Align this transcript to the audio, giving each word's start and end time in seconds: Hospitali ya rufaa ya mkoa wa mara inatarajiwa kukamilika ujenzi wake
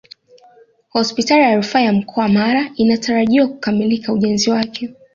Hospitali 0.89 1.41
ya 1.43 1.55
rufaa 1.55 1.79
ya 1.81 1.93
mkoa 1.93 2.23
wa 2.23 2.29
mara 2.29 2.69
inatarajiwa 2.75 3.47
kukamilika 3.47 4.13
ujenzi 4.13 4.49
wake 4.49 4.89